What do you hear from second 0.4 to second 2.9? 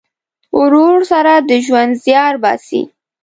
ورور سره د ژوند زیار باسې.